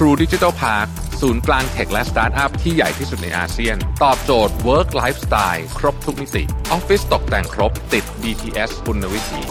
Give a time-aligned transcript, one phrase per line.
[0.00, 0.88] True Digital Park
[1.20, 9.42] ศูนย์กลางเทคและสตาร์ทอัพที่ใหญ่ที่สุดในอาเซียน ตอบโจทย์ Work Lifestyle ครบทุกมิติออฟฟิศตกแต่งครบติด BTS คุณวิถี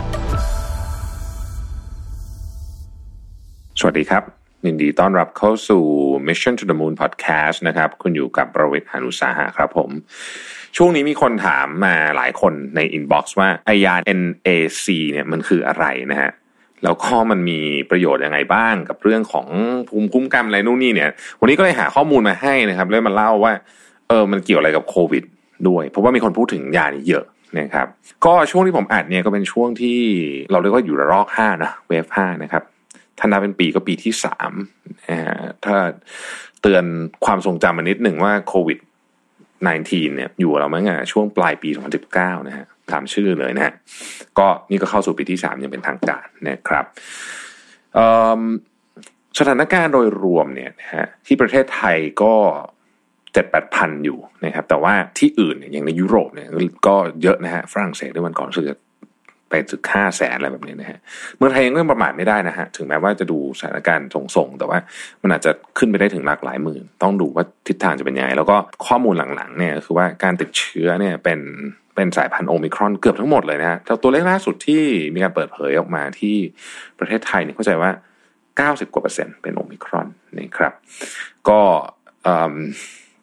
[3.80, 4.24] สวัสดีครับ
[4.66, 5.84] ยินดีต้อนรับเข้าสู่
[6.28, 9.90] Mission to the Moon Podcast นะครับ คุณอยู่กับประวิทย์หานุสาหะครับผม
[10.78, 16.32] ช่วงนี้มีคนถามมาหลายคนใน inbox ว่าไอยา NAC เนี่ยมันคืออะไรนะฮะ
[16.86, 17.60] แล้วก็มันมี
[17.92, 19.48] ประโยชน์ยังไงบ้าง กับเรื่องของ
[19.90, 23.54] ภูมิคุ้มกันอะไรนู่นนี่เนี่ย วันนี้ก็เลยหาข้อมูลมาให้นะครับเลยมาเล่าว่า
[24.10, 25.24] เออมันเกี่ยวอะไรกับโควิด
[25.68, 27.26] ด้วย เพราะว่ามีคนพูดถึงยานี้เยอะ
[27.60, 27.88] นะครับ
[28.26, 30.00] ก็ช่วงที่ผมอัดเนี่ยก็เป็นช่วงที่
[30.52, 32.64] เราเรียกว่าอยู่ระลอกห้านะเวฟห้านะครับ
[33.20, 34.52] ถ้านับเป็นปีก็ปีที่สาม
[35.10, 35.76] นะฮะถ้า
[36.62, 36.84] เตือน
[37.26, 38.78] ความทรงจำมานิดหนึ่งว่าโควิด
[39.64, 41.70] 19เนี่ยอยู่เราเมื่อช่วงปลายปี
[42.08, 43.74] 2019 นะฮะตามชื่อเลยนะฮะ
[44.40, 46.86] ก็นี่ก็เข้าสู่ปีที่สามยังเป็นทางการนะครับ
[49.40, 52.36] สถานการณ์โดยรวมเนี่ยนะฮะที่ประเทศไทยก็
[53.34, 56.50] เจ็ดแปดพันอยู่นะครับแต่ว่าที่อื่นเนี่ยอย่างในยุโรปเนี่ย
[56.88, 58.78] ก็เยอะนะฮะฝรั่งเศสด้วยวันก่อนรู้สึกจะ
[59.50, 61.00] ไปถึงห้าแสนอะไรแบบนี้นะฮะ
[61.38, 64.80] เมืองไทยยังเรื่องประมาทไม่ได้นะฮะถึงแม้ว่าจะดูสถานการณ์ทรงๆแต่ว่า
[65.22, 68.56] มันอาจจะขึ้นไปได้ถึงหลากหลายหมื่น ต้องดูว่าทิศทางจะเป็นยังไงแล้วก็
[68.88, 71.40] ข้อมูลหลังๆเนี่ยคือว่าการติดเชื้อเนี่ยเป็น
[71.96, 76.36] เป็นสายพันธุ์โอมิครอนเกือบทั้งหมดเลยนะฮะตัวเลขล่าสุดที่มีการเปิดเผยออกมาที่
[77.00, 77.92] ประเทศไทยเนี่ยเข้าใจว่า
[78.82, 80.74] 90 กว่าเปอร์เซ็นต์เป็นโอมิครอนนะครับ
[81.50, 81.60] ก็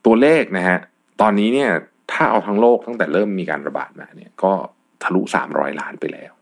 [0.04, 0.78] ตัวเลขนะฮะ
[1.20, 1.70] ตอนนี้เนี่ย
[2.12, 4.52] ถ้าเอาทั้งโลกตั้งแต่เริ่มมีการระบาดมาเนี่ยก็
[5.04, 5.22] ทะลุ
[5.52, 6.32] 300ล้านไปแล้ว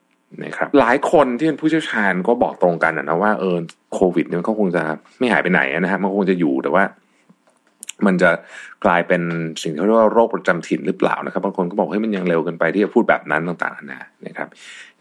[0.44, 3.56] นะครับหลายคนที่เป็นผู้เชี่ยวชาญก็บอกตรงกันนะว่าเออ
[3.94, 4.82] โควิดเนี่ยมันก็คงจะ
[5.18, 6.84] ไม่หายไปไหนนะฮะมันคงจะอยู่แต่ว่า
[8.06, 8.30] มันจะ
[8.84, 9.22] กลายเป็น
[9.62, 14.48] สิ่งที่เรียกว่าโรคประจำถิ่นหรือเปล่านะครับบางคนก็บอกให้ยมันยังเร็วเกินไปที่จะพูดแบบนั้นต่างๆนานานะครับ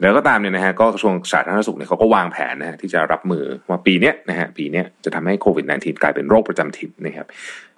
[0.02, 7.28] แล้วก็ตามเนี่ยนะฮะก็กระทรวงสาธารณสุขเนี่ยเขาก็วางแผนนะฮะที่จะรับมือว่าปีเนี้ยนะฮะปีเนี้ยจะทำให้โควิด -19 กลายเป็นโรคประจำถิ่นนะครับ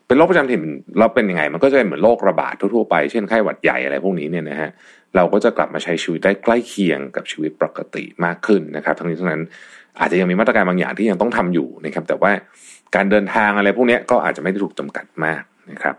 [0.07, 0.61] เป็นโรคประจำถิ่น
[0.99, 4.69] เราเป็นยังไง มันก็จะเป็นเหมือนโรคระบาดทั่วๆไปเช่นไข้หวัดใหญ่อะไรพวกนี้เนี่ยนะฮะ
[5.15, 9.43] เราก็จะกลับมาใช้ชีวิตได้ใกล้เคียงกับชีวิตปกติมากขึ้นนะครับ ทั้งนี้ทั้งนั้น
[9.99, 12.31] อาจจะยังมีมาตรการบางอย่างที่ยังต้องทำอยู่นะครับ แต่ว่า
[12.95, 15.95] การเดินทางอะไรพวกนี้ก็อาจจะไม่ได้ถูกจำกัดมากนะครับ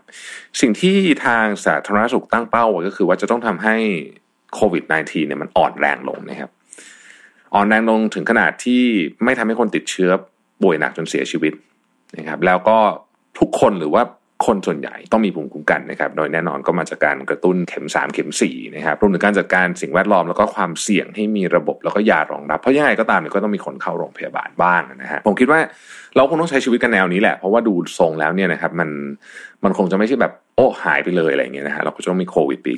[0.61, 3.75] สิ่งที่ทางสาธารณสุขตั้งเป้าไว้ก็คือว่าจะต้องทำให้
[4.53, 6.51] โควิด -19 เนี่ยมันอ่อนแรงลงนะครับ
[7.53, 8.83] อ่อนแรงลงถึงขนาดที่
[9.23, 10.09] ไม่ทำให้คนติดเชื้อ
[10.61, 11.53] ป่วยหนักจนเสียชีวิต
[12.17, 12.77] นะครับ แล้วก็
[13.39, 14.03] ทุกคนหรือว่า
[14.45, 25.59] คนส่วนใหญ่ต้องมีภูมิคุ้มกันนะครับ โดยแน่นอนก็มาจากการกระตุ้นเข็ม 3 เข็ม4นะครับรวมถึงการจัดการสิ่งแวดล้อมแล้วก็ความเสี่ยงให้มีระบบแล้วก็ยารองรับ เพราะยังไงก็ตามเนี่ยก็ต้องมีคนเข้าโรงพยาบาลบ้างนะฮะผมคิดว่า
[26.15, 28.89] เราคงต้องใช้ชีวิตกันแนวนี้แหละเพราะว่าดูทรงแล้วเนี่ยนะครับมัน
[29.63, 32.73] มันคงจะไม่ใช่แบบโอ้หายไปเลยอะไรเงี้ยนะฮะเราก็จะต้องมีโควิดปี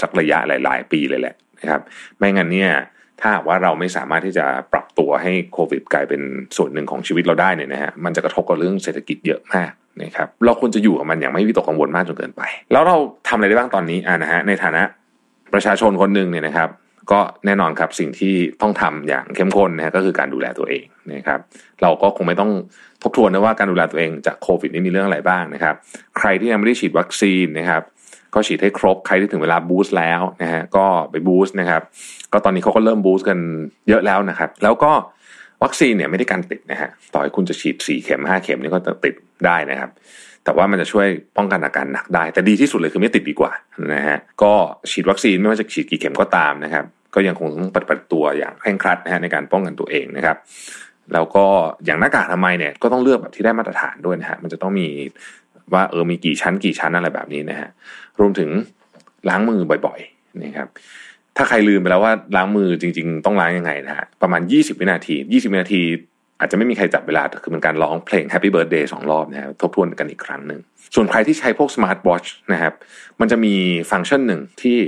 [0.00, 1.80] สักระยะหลาย ๆ ปีเลยแหละนะครับ
[2.18, 2.72] ไม่งั้นเนี่ย
[3.20, 6.20] ถ้าว่าเราไม่สามารถที่จะปรับตัวให้โควิดกลายเป็น
[6.56, 9.72] ส่วนหนึ่งของชีวิตเราได้เนี่ยนะฮะมันจะกระทบกับเรื่องเศรษฐกิจเยอะมาก
[10.02, 12.42] นะครับเราควรจะอยู่กับมันอย่างไม่วิตกกังวลมากจนเกินไป
[12.72, 12.96] แล้วเรา
[13.28, 14.82] ทำอะไรได้บ้างตอนนี้อ่านะฮะในฐานะ
[15.54, 16.68] ประชาชนคนหนึ่งเนี่ยนะครับ
[17.12, 21.40] ก็แน่นอนครับสิ่งที่ต้องทำอย่างเข้มข้นนะฮะก็คือการดูแลตัวเองนะครับ
[21.82, 22.50] เราก็คงไม่ต้อง
[23.02, 25.74] ทบทวนนะว่าการดูแลตัวเองจากโควิดนี่มีเรื่องอะไรบ้างนะครับ
[26.18, 27.82] ใครที่ยังไม่ได้ฉีดวัคซีนนะครับ
[28.34, 31.82] ก็ฉีดให้ครบใครที่ถึงเวลาบูสต์แล้วนะฮะก็ไปบูสต์นะครับ
[32.32, 33.38] ก็ตอนนี้เขาก็เริ่มบูสต์กัน
[33.88, 34.92] เยอะแล้วนะครับ แล้วก็
[35.62, 39.14] วัคซีนเนี่ยไม่ได้การติดนะฮะต่อให้คุณจะฉีดสี่เข็มห้าเข็มนี่ก็จะติด
[39.46, 39.90] ได้นะครับ
[40.44, 41.06] แต่ว่ามันจะช่วย
[41.36, 43.52] ป้องกันอาการหนักได้ แต่ดีที่สุดเลยคือไม่ติดดีกว่า
[43.94, 44.52] นะฮะก็
[44.90, 46.84] ฉีดวัคซีนไม่ว่าจะฉีดกี่เข็มก็ตามนะครับ
[47.14, 50.36] ก็ยังคงต้องปฏิบัติตัวอย่างเคร่งครัดนะฮะในการป้องกันตัวเองนะครับ
[51.12, 51.44] แล้วก็
[51.84, 54.88] อย่างหน้ากากทำไมเนี่ยก็ต้องเลือกแบบที่ได้มาตรฐานด้วยนะฮะมันจะต้องมี
[55.72, 57.68] ว่าเออมีกี่ชั้นกี่ชั้นอะไรแบบนี้นะฮะ
[58.20, 58.50] รวมถึง
[59.28, 60.68] ล้างมือบ่อยๆนะครับ
[61.36, 65.82] ถ้าใครลืมไปแล้วว่าล้างมือจริง ๆ ต้องล้างยังไงนะฮะประมาณ 20 วินาที 20 วินาที
[66.40, 70.60] อาจจะไม่มีใครจับเวลาแต่คือเป็นการร้องเพลง Happy Birthday สองรอบนะฮะทบทวนกันอีกครั้งหนึ่ง
[70.94, 72.72] ส่วนใครที่ใช้พวก Smart Watch นะครับ
[73.20, 73.54] มันจะมี
[73.90, 74.78] ฟังก์ชันหนึ่งที่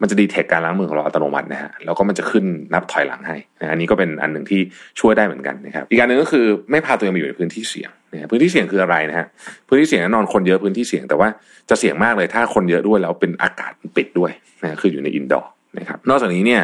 [0.00, 2.44] มันจะดีเทคการล้างมือของเราอัตโนมัตินะฮะแล้วก็มันจะขึ้น
[2.74, 4.60] นับถอยหลังให้นะอันนี้ก็เป็นอันหนึ่งที่
[5.00, 9.26] ช่วยได้เหมือนกันนะครับอีกอันหนึ่งก็คือไม่พาตัวเองไปอยู่ในพื้นที่เสี่ยงนะพื้นที่เสี่ยงคืออะไรนะฮะ
[9.68, 11.28] พื้นที่เสี่ยงแน่นอนคนเยอะพื้นที่เสี่ยงแต่ว่า
[11.70, 16.62] จะเสี่ยงมากเลยถ้าคนเยอะด้วยแล้วเป็นอากาศปิดด้วยนะคืออยู่ในอินดอร์ นะครับนอกจากนี้เนี่ย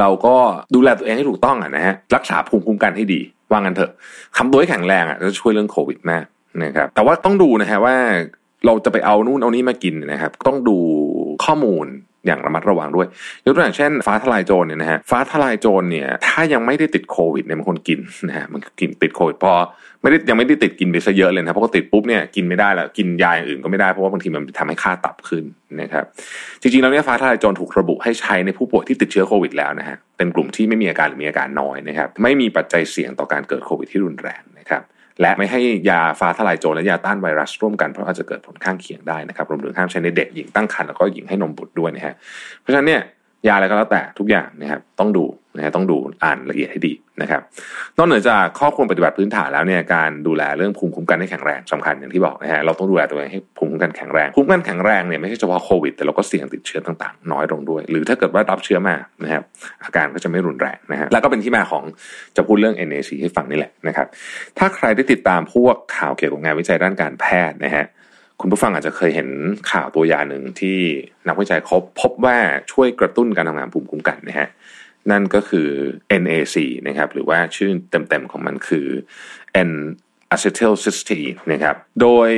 [0.00, 0.36] เราก็
[0.74, 3.20] ดูแลตัวเองให้ถูกต้องอะนะฮะรักษาภูมิคุ้มกันให้ดี
[3.50, 3.92] ว่างันเถอะ
[4.36, 6.24] คำตัวให้แข็งแรงอะจะช่วยเรื่องโควิดมาก
[6.64, 7.96] นะครับแต่ว่าต้องดูนะฮะว่า
[8.66, 10.76] เราจะไปเอานู่นเอานี้มากินนะครับ ต้องดู
[11.44, 11.86] ข้อมูล
[12.26, 13.06] อย่างระมัดระวังด้วย
[13.44, 19.54] ยกตัวอย่างเช่น ฟ้าทลายโจรเนี่ยนะฮะฟ้าทลายโจรเนี่ยถ้ายังไม่ได้ติดโควิดเนี่ยมันคนกินนะฮะมันกินติดโควิดพอ
[20.02, 25.44] ไม่ได้ยังไม่ได้ติดกินไปซะเยอะเลยนะเพราะก็ติดปุ๊บเนี่ยกินไม่ได้แล้วกินยาอย่างอื่นก็ไม่ได้เพราะว่าบางทีมันทำให้ค่าตับขึ้น
[25.80, 26.04] นะครับ
[26.60, 34.42] จริงๆแล้วเนี่ยฟ้าทลายโจรถูกระบุให้ใช้ในผู้ป่วยที่ติดเชื้อโควิดแล้วนะฮะเป็นกลุ่มที่ไม่มีอาการหรือมีอาการน้อยนะครับไม่มีปัจจัยเสี่ยงต่อการเกิดโควิดที่รุนแรง
[35.20, 42.14] และไม่ให้ยาฟ้าทลายโจรและยาต้านไวรัสร่วมกันเพราะอาจจะเกิดผลข้างเคียงได้นะครับรวมถึงห้ามใช้ในเด็กหญิงตั้งครรภ์แล้วก็หญิงให้นมบุตรด้วยนะฮะ
[42.60, 43.02] เพราะฉะนั้นเนี่ย
[43.46, 45.24] ยาอะไรก็แล้วแต่ทุกอย่างนะครับต้องดู
[45.56, 46.92] นะฮะต้องดูอ่านละเอียดให้ดี
[47.22, 47.40] นะครับ
[47.96, 59.42] นอกเหนือจากข้อควรปฏิบัติพื้นฐานแล้วเนี่ยการดูแลเรื่องภูมิคุ้มกันให้แข็งแรงสำคัญอย่างที่บอกนะฮะเราต้องดูแลตัวเองให้ภูมิคุ้มกันแข็งแรงภูมิคุ้มกันแข็งแรงเนี่ยไม่ใช่เฉพาะโควิดแต่เราก็เสี่ยงติดเชื้อต่างๆ น้อยลงด้วย หรือถ้าเกิดว่ารับเชื้อมานะครับ
[59.84, 61.84] อาการก็จะไม่รุนแรงนะฮะแล้วก็เป็นที่มาของ
[62.36, 64.06] จะพูดเรื่อง NAC ให้ฟังนี่แหละนะครับ
[64.58, 67.86] ถ้าใครได้ติดตามพวกข่าวเกี่ยวกับงานวิจัยด้านการแพทย์นะฮะ
[68.40, 69.28] คุณผู้ฟังอาจจะเคยเห็น
[69.70, 70.78] ข่าวตัวยาหนึ่งที่
[71.28, 72.38] นักวิจัยเขาพบว่า
[72.72, 74.48] ช่วยกระตุ้นการทำงานภูมิคุ้มกันนะฮะ
[75.10, 75.68] นั่นก็คือ
[76.22, 76.56] NAC
[76.86, 78.86] นะครับหรือว่าชื่อเต็มๆของมันคือ
[79.70, 79.72] N
[80.34, 82.30] acetylcysteine นะครับ โดย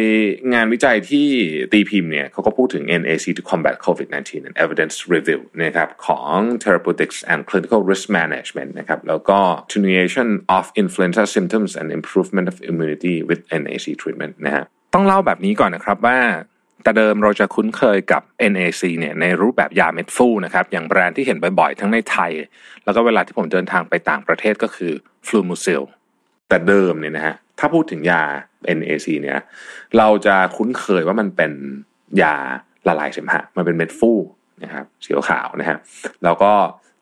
[0.54, 1.28] งานวิจัยที่
[1.72, 10.28] ตีพิมพ์เนี่ยเขาก็พูดถึง NAC to combat COVID-19 and evidence review นะครับของ therapeutics and clinical risk management นะครับแล้วก็ attenuation
[10.56, 14.64] of influenza symptoms and improvement of immunity with NAC treatment นะฮะ
[14.94, 16.18] ต้องเล่าแบบนี้ก่อนนะครับว่า
[16.82, 18.22] แต่เดิมเราจะคุ้นเคยกับ
[18.52, 22.32] NAC เนี่ยในรูปแบบยาเม็ดฟูนะครับอย่างแบรนด์ที่เห็นบ่อยๆ ทั้งในไทย
[22.84, 24.92] แล้วก็เวลาที่ผมเดินทางไปต่างประเทศก็คือ
[25.26, 25.82] ฟลูมูซิล
[26.48, 28.22] แต่เดิมเนี่ยนะฮะถ้าพูดถึงยา
[28.78, 29.38] NAC เนี่ย
[29.98, 31.52] เราจะคุ้นเคยว่ามันเป็น
[32.22, 32.36] ยา
[32.88, 34.10] ละลายเสมหะมันเป็นเม็ดฟู
[34.62, 35.78] นะครับสีขาวนะฮะ
[36.24, 36.52] แล้วก็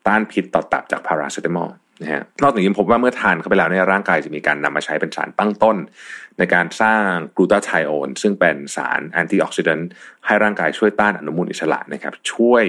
[0.07, 1.69] ต้านพิษต่อตับจากพาราเซตามอล
[2.01, 5.77] นะฮะนอกจากนี้พบว่าเมื่อทานเข้าไปแล้วในร่างกายจะมีการนำมาใช้เป็นสารตั้งต้น
[6.37, 7.05] ในการสร้าง
[7.35, 9.89] กลูตาไทโอนซึ่งเป็นสารแอนตี้ออกซิแดนต์
[10.25, 12.63] ให้ร่างกายช่วยต้านอนุมูลอิสระนะครับช่วย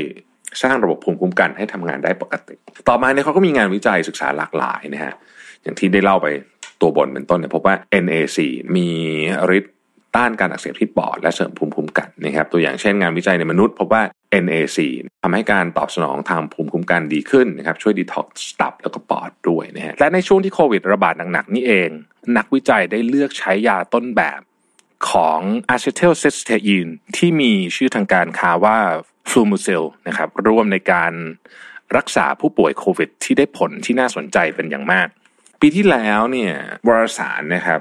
[0.62, 2.55] สร้างระบบภูมิคุ้มกันให้ทำงานได้ปกติ
[2.88, 5.14] ต่อมาเนี่ยเขาก็มีงานวิจัยศึกษาหลากหลายนะฮะ
[5.62, 6.26] อย่างที่ได้เล่าไป
[6.81, 7.75] ตัวบนเป็นต้นเนี่ยพบว่า
[8.05, 8.38] NAC
[8.76, 8.88] มี
[9.58, 9.75] ฤทธิ์
[10.17, 14.02] ต้านการอักเสบที่ปอดและเสริมภูมิคุ้มกันนะครับตัวอย่างเช่นงานวิจัยในมนุษย์พบว่า
[14.44, 14.79] NAC
[15.23, 21.90] ทำให้การตอบสนองทางภูมิคุ้มกันดีขึ้นนะครับช่วยดีท็อกซ์ตับแล้วก็ปอดด้วยนะฮะและในช่วงที่โควิดระบาดหนักๆนี่เอง
[22.37, 24.40] นักวิจัยได้เลือกใช้ยาต้นแบบ
[25.11, 25.40] ของ
[25.70, 28.79] acetylcysteine ที่มีชื่อทางการค้าว่า
[29.31, 31.12] Fluimucil นะครับร่วมในการ
[31.96, 35.08] รักษาผู้ป่วยโควิด ที่ได้ผลที่น่าสนใจเป็นอย่างมาก
[35.61, 36.52] ปีที่แล้วเนี่ย
[36.87, 37.81] วารสารนะครับ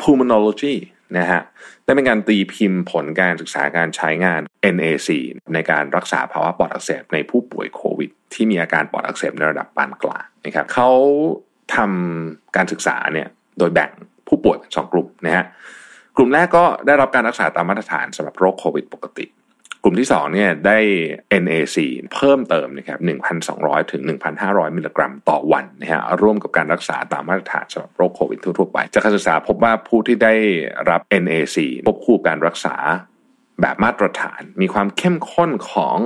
[0.00, 0.76] pulmonology
[1.16, 1.40] นะฮะ
[1.84, 4.40] ได้เป็นการตีพิมพ์ผลการศึกษาการใช้งาน
[4.74, 5.08] NAC
[5.54, 10.90] ในการรักษาภาวะปอดอักเสบในผู้ป่วยโควิด ที่มีอาการปอดอักเสบในระดับปานกลางนะครับเขา
[11.76, 13.28] ทำการศึกษาเนี่ย
[13.58, 13.90] โดยแบ่ง
[14.28, 15.44] ผู้ป่วยเป็นสองกลุ่มนะฮะ
[16.16, 19.24] กลุ่มแรกก็ได้รับการรักษาตามมาตรฐานสำหรับโรคโควิดปกติ
[19.88, 20.78] ลุ่มที่2เนี่ยได้
[21.42, 21.76] NAC
[22.14, 22.98] เพิ่มเติมนะครับ
[23.44, 24.02] 1,200 ถึง
[24.38, 30.34] 1,500 มิลลิกรัมต่อวันนะฮะร่วมกับการรักษาตามมาตรฐานสำหรับโรคโควิดทั่วๆไป จากการศึกษาพบว่าผู้ที่ได้
[30.90, 31.56] รับ NAC
[31.88, 32.74] ควบคู่การรักษา
[33.62, 35.98] แบบมาตรฐาน มีความเข้มข้นของ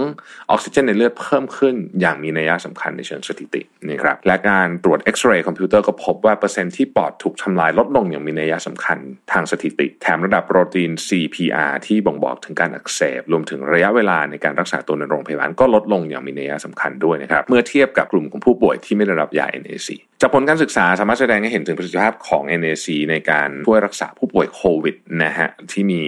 [0.50, 8.99] ออกซิเจนในเลือดเพิ่มขึ้น อย่างมีนัยสำคัญในเชิงสถิตินะครับและการตรวจเอ็กซเรย์คอมพิวเตอร์ก็พบว่าเปอร์เซ็นต์ที่ปอดถูกทำลายลดลงอย่างมีนัยสำคัญ
[9.32, 19.88] ทางสถิติ แถมระดับโปรตีน CRP ที่บ่งบอกถึงการอักเสบ รวมถึงระยะเวลาในการรักษาตัวในโรงพยาบาลก็ลดลงอย่างมีนัยสำคัญด้วยนะครับเมื่อเทียบกับกลุ่มของผู้ป่วยที่ไม่ได้รับยา NAC
[20.24, 26.02] จากผลการศึกษาสามารถแสดงให้เห็นถึงประสิทธิภาพของ NAC ในการช่วยรักษาผู้ป่วยโควิดนะฮะที่มี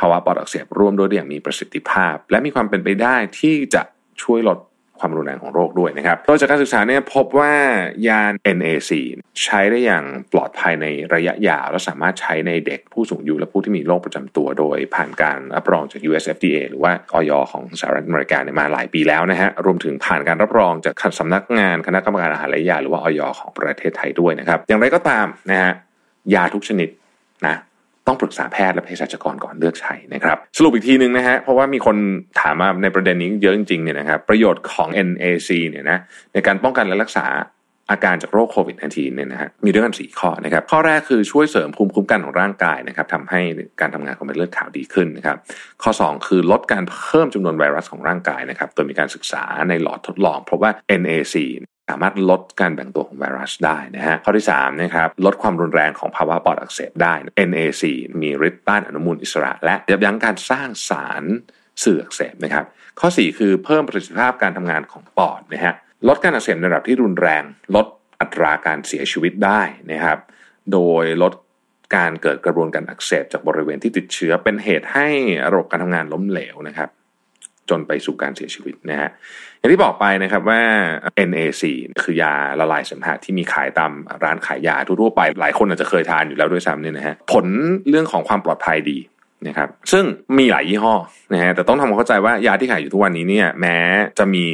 [0.00, 3.82] ภาวะปอดอักเสบร่วมด้วยอย่างมีประสิทธิภาพ และมีความเป็นไปได้ที่จะ
[4.22, 4.58] ช่วยลด
[5.00, 7.52] ความรุนแรงของโรคด้วยนะครับโดยจากการศึกษาเนี่ยพบว่า
[8.08, 8.22] ยา
[8.56, 8.90] NAC
[9.44, 25.72] ใช้ได้อย่างปลอดภัยในระยะยาว และสามารถใช้ในเด็กผู้สูงอายุและผู้ที่มีโรคประจำตัวโดยผ่านการรับรองจาก US FDA หรือว่าออยของสหรัฐอเมริกาเนี่ยมาหลายปีแล้วนะฮะรวมถึงผ่านการรับรองจากสำนักงานคณะกรรมการอาหารและยาหรือว่าออยของประเทศไทยด้วยนะครับ อย่างไรก็ตามนะฮะ
[26.34, 26.88] ยาทุกชนิด
[27.46, 27.56] นะ
[28.06, 31.96] ต้องปรึกษาแพทย์และเภสัชกรก่อนเลือกใช้นะครับ สรุปอีกทีนึงนะฮะเพราะว่ามีคน
[32.40, 35.98] ถามมาในประเด็นนี้เยอะจริงๆเนี่ยนะครับประโยชน์ของ NAC เนี่ยนะ
[36.32, 37.26] ในการป้องกันและรักษา
[37.90, 43.40] อาการจากโรคโควิด -19 เนี่ยนะฮะมีด้วยกัน4ข้อนะครับ ข้อแรกคือช่วยเสริมภูมิคุ้มกันของร่างกายนะครับทำให้
[43.80, 45.36] การทำงานของเม็ดเลือดขาวดีขึ้นนะครับ
[45.82, 51.34] ข้อ 2 คือลดการเพิ่มจำนวนไวรัสของร่างกายนะครับ โดยมีการศึกษาในหลอดทดลองเพราะว่า NAC
[51.90, 57.14] สามารถลดการแบ่งตัวของไวรัสได้นะฮะข้อที่3นะครับลดความรุนแรงของภาวะปอดอักเสบได้
[57.48, 57.82] NAC
[58.20, 61.24] มีฤทธิ์ต้านอนุมูลอิสระ และยับยั้งการสร้างสาร
[61.84, 62.64] สื่ออักเสบนะครับ
[63.00, 65.74] ข้อ 4 คือเพิ่มประสิทธิภาพการทำงานของปอดนะฮะ
[66.08, 67.42] ลดการอักเสบในระดับที่รุนแรง
[67.74, 67.86] ลด
[68.20, 70.18] อัตราการเสียชีวิตได้นะครับ
[70.72, 71.32] โดยลด
[71.96, 75.08] การเกิดกระบวนการอักเสบจากบริเวณที่ติดเชื้อเป็นเหตุให้
[75.52, 76.90] ระบบการทำงานล้มเหลวนะครับ
[77.70, 79.10] จนไปสู่การเสียชีวิตนะฮะ
[79.58, 80.60] อย่างที่บอกไปนะครับว่า
[81.28, 81.62] NAC
[82.02, 83.92] คือยาละลายเสมหะที่มีขายตาม
[84.24, 87.46] ร้านขายยาทั่วๆไป หลายคนอาจจะเคยทานอยู่แล้วด้วยซ้ำเนี่ยนะฮะผล
[87.88, 88.98] เรื่องของความปลอดภัยดี
[89.48, 90.04] นะครับซึ่ง
[90.38, 90.94] มีหลายยี่ห้อ
[91.32, 93.76] นะฮะแต่ต้องทำความเข้าใจว่ายาที่ขายอยู่ทุกวันนี้เนี่ยแม้
[94.18, 94.46] จะมี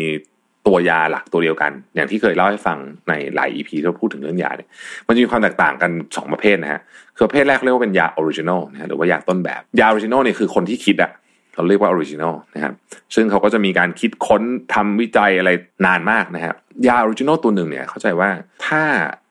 [0.66, 4.68] ตัวยาหลักตัวเดียวกัน อย่างที่เคยเล่าให้ฟังในหลาย EP ที่พูดถึงเรื่องยาเนี่ย
[5.06, 6.80] มันจะมีความแตกต่างกัน 2 ประเภทนะฮะ
[7.16, 11.10] คือประเภทแรกเรียกว่าเป็นยา original นะฮะหรือว่ายาต้นแบบ ยา original เนี่ยคือคนที่คิดอะ
[11.56, 12.72] เราเรียกว่า original นะครับ
[13.14, 14.42] ซึ่งเขาก็จะมีการคิดค้น
[14.74, 15.50] ทำวิจัยอะไร
[15.86, 16.54] นานมากนะครับ
[16.86, 18.30] ยา original ตัวหนึ่งเนี่ยเข้าใจว่า
[18.66, 18.82] ถ้า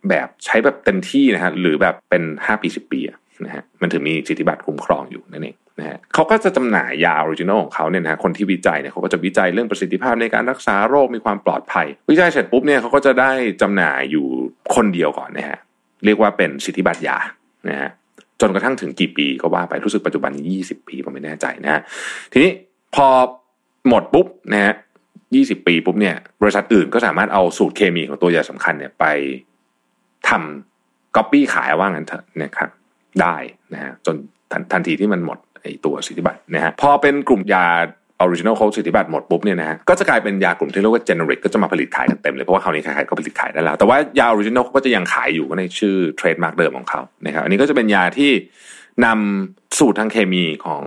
[0.09, 2.99] แบบใช้แบบเต็มที่นะฮะหรือแบบเป็น 5 ปี 10 ปี
[3.45, 14.25] นะฮะมันถึงมีสิทธิบัตรคุ้มครองอยู่นั่นเองนะฮะเขาก็จะจำหน่ายยา original ของเขาเนี่ยนะฮะคนที่วิจัยเนี่ยเขาก็จะวิจัยเรื่องประสิทธิภาพในการรักษาโรคมีความปลอดภัย วิจัยเสร็จปุ๊บเนี่ยเขาก็จะได้จำหน่ายอยู่
[14.75, 15.59] คนเดียวก่อนนะฮะ
[16.05, 17.17] เรียกว่าเป็นสิทธิบัตรยา
[17.69, 17.89] นะฮะ
[18.41, 21.81] จนกระทั่งถึงกี่ปีก็ว่าไปรู้สึกปัจจุบันนี้20ปีผมไม่แน่ใจนะฮะ
[22.31, 22.51] ทีนี้
[22.95, 23.07] พอ
[23.87, 24.73] หมดปุ๊บนะฮะ
[25.35, 29.05] ยี่สิบปีปุ๊บเนี่ยบริษัทอื่นก็สามารถเอาสูตรเคมีของตัวยาสำคัญเนี่ยไป
[30.29, 32.69] ทำก๊อปปี้ขายว่างั้นเถอะนะครับ
[33.21, 33.35] ได้
[33.73, 34.15] นะฮะจน
[34.71, 37.67] ทันทีที่มันหมดไอตัวสิทธิบัตรนะฮะพอเป็นกลุ่มยา
[38.21, 48.31] original เขาสิทธิบัตรหมดปุ๊บเนี่ยนะฮะก็จะกลายเป็นยากลุ่มที่เรียกว่า generic ก็จะมาผลิตขายกันเต็มเลย เพราะว่าคราวนี้ใครๆก็ผลิตขายได้แล้ว แต่ว่ายา original เขาก็จะยังขายอยู่ในชื่อ trademark เดิมของเขานะครับอันนี้ก็จะเป็นยาที่
[49.05, 50.83] นำสูตรทางเคมีของ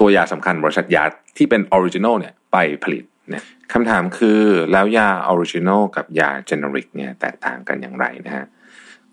[0.00, 1.04] ตัวยาสำคัญบริษัทยา
[1.36, 4.40] ที่เป็น original เนี่ยไปผลิตเนี่ยคำถามคือ
[4.72, 8.46] แล้วยา original กับยา generic เนี่ยแตกต่างกันอย่างไรนะฮะ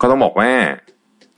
[0.00, 0.50] ก็ต้องบอกว่า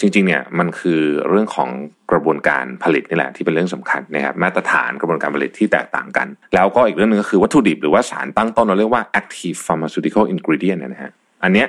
[0.02, 1.68] จริงๆเนี่ยมันคือเรื่องของ
[2.11, 11.12] กระบวนการผลิตนี่แหละที่เป็นเรื่องสำคัญนะครับมาตรฐานกระบวนการผลิตที่แตกต่างกัน แล้วก็อีกเรื่องหนึ่งก็คือวัตถุดิบหรือว่าสารตั้งต้นเราเรียกว่า active pharmaceutical ingredient นะฮะ
[11.44, 11.68] อันเนี้ย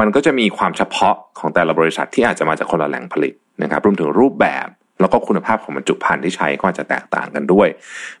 [0.00, 4.68] มันก็จะมีความเฉพาะของแต่ละบริษัทที่อาจจะมาจากคนละแหล่งผลิตนะครับรวมถึงรูปแบบ
[5.00, 7.68] แล้วก็คุณภาพของบรรจุภัณฑ์ที่ใช้ก็อาจจะแตกต่างกันด้วย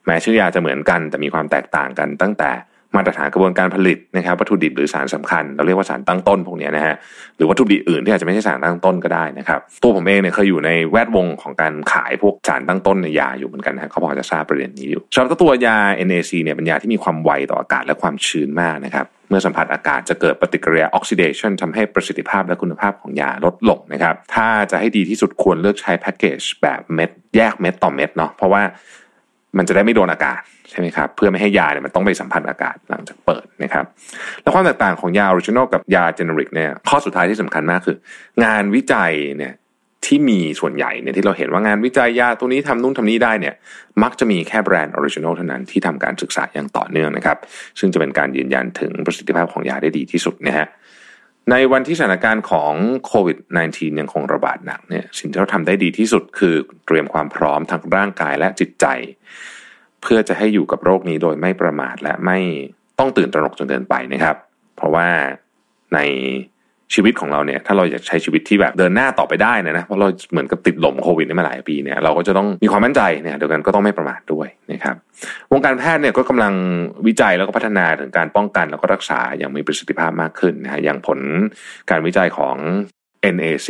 [0.04, 2.50] แม้ชื่อยาจะเหมือนกันแต่มีความแตกต่างกันตั้งแต่
[2.96, 6.94] มาตรฐานกระบวนการผลิตนะครับวัตถุดิบหรือสารสำคัญ เราเรียกว่าสารตั้งต้นพวกนี้นะฮะ
[7.36, 15.76] หรือวัตถุดิบอื่นที่อาจจะไม่ใช่สารตั้งต้นก็ได้นะครับตัวผมเองเนี่ยเคยอยู่ในแวดวงของการขายพวกสารตั้งต้นในยาอยู่เหมือนกันนะเขาพอจะทราบประเด็นนี้อยู่สำหรับตัวยา
[16.08, 28.62] NAC เนี่ยเป็นยาที่มีความไวต่ออากาศและความชื้นมากนะครับเมื่อสัมผัสอากาศจะเกิดปฏิกิริยาออกซิเดชันทำให้ประสิทธิภาพและคุณภาพของยาลดลงนะครับ ถ้าจะให้ดีที่สุดควรเลือกใช้แพ็กเกจแบบเม็ด แยกเม็ดต่อเม็ดเนาะเพราะว่า
[29.56, 30.40] มันจะได้ไม่โดนอากาศ
[30.70, 33.84] ใช่ไหมครับเพื่อไม่ให้ยาเนี่ยมันต้องไปสัมผัสอากาศหลังจากเปิดนะครับ
[34.42, 37.96] แล้วความแตกต่างของยา original กับยา generic เนี่ยข้อสุดท้ายที่สำคัญมากคือ
[38.44, 39.54] งานวิจัยเนี่ย
[40.06, 43.54] ที่มีส่วนใหญ่เนี่ยที่เราเห็นว่างานวิจัยยาตัวนี้ทำนู่นทำนี้ได้เนี่ย
[44.02, 47.36] มักจะมีแค่แบรนด์ original เท่านั้นที่ทำการศึกษาอย่างต่อเนื่องนะครับ
[47.78, 50.66] ซึ่งจะเป็นการยืนยันถึงประสิทธิภาพของยาได้ดีที่สุดนะฮะ
[51.50, 52.74] ในวันที่สถานการณ์ของ
[53.06, 53.38] โควิด
[53.68, 56.54] -19 ยังคงระบาดหนักเนี่ยสิ่งที่เราทำได้ดีที่สุดคือ
[56.86, 58.86] เตรียมความพร้อมทางร่างกายและจิตใจ
[60.02, 62.38] เพื่อจะให้อยู่กับโรคนี้โดยไม่ประมาทและไม่
[62.98, 64.38] ต้องตื่นตระหนกจนเกินไปนะครับ
[64.76, 65.08] เพราะว่า
[65.94, 65.98] ใน
[66.94, 74.96] ชีวิตของเราเนี่ยถ้าเราอยากใช้ชีวิตที่แบบเดินหน้าต่อไปได้นะนะเพราะเราเหมือนกับติดหล่มโควิดนี่มาหลายปีเนี่ยเราก็จะต้องมีความมั่นใจเนี่ยเดียวกันก็ต้องไม่ประมาทด้วยนะครับ
[75.52, 76.54] วงการแพทย์เนี่ยก็กำลัง
[77.06, 81.18] วิจัยแล้วก็พัฒนาถึงการป้องกันแล้วก็รักษาอย่างมีประสิทธิภาพมากขึ้นนะฮะอย่างผล
[81.90, 82.56] การวิจัยของ
[83.34, 83.68] NAC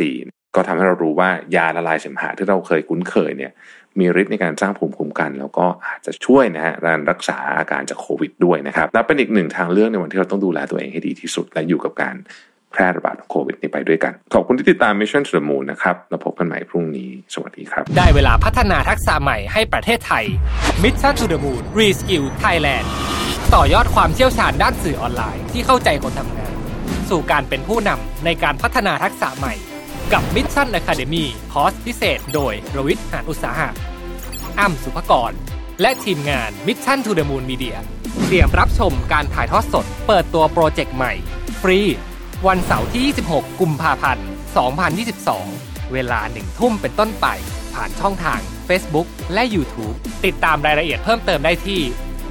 [0.55, 3.51] ก็ทำให้เรารู้ว่ายาละลายเสมหะที่เราเคยคุ้นเคยเนี่ย
[3.99, 12.15] มีฤทธิ์ในการสร้างภูมิคุ้มกัน แล้วก็อาจจะช่วยนะฮะการรักษาอาการจากโควิดด้วยนะครับและเป็นอีกหนึ่งทางเลือกในวันที่เราต้องดูแลตัวเองให้ดีที่สุดและอยู่กับการ
[12.71, 20.25] แพร่ระบาดของโควิดนี้ไปด้วยกัน ขอบคุณที่ติดตาม Mission to the Moon นะครับแล้วพบกันใหม่พรุ่งนี้ สวัสดีครับ ได้เวลาพัฒนาทักษะใหม่ให้ประเทศไทย
[20.83, 22.87] Mission to the Moon Reskill Thailand
[23.55, 26.53] ต่อยอดความเชี่ยวชาญด้านสื่อออนไลน์ที่เข้าใจคนทำงาน
[27.09, 29.53] สู่การเป็นผู้นำในการพัฒนาทักษะใหม่
[30.13, 33.69] กับ Mission Academy คอร์สพิเศษ โดยรวิทย์หานอุตสาหะ
[34.59, 35.31] อ้ำสุภกร
[35.81, 37.77] และทีมงาน Mission to the Moon Media
[38.25, 41.13] เตรียมรับชมการถ่ายทอดสด เปิดตัวโปรเจกต์ใหม่
[41.61, 41.79] ฟรี
[42.47, 43.03] วันเสาร์ที่
[43.33, 44.25] 26 กุมภาพันธ์
[45.09, 47.27] 2022 เวลาหนึ่งทุ่มเป็นต้นไป
[47.73, 51.81] ผ่านช่องทาง Facebook และ YouTube ติดตามรายละเอียดเพิ่มเติมได้ที่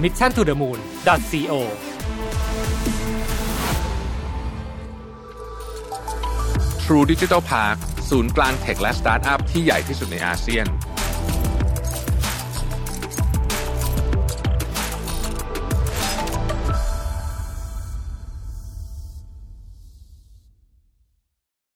[0.02, 1.52] mission to the moon co
[6.82, 7.76] True Digital Park
[8.10, 10.66] ศูนย์กลางเทคและสตาร์ทอัพที่ใหญ่ที่สุดในอาเซียน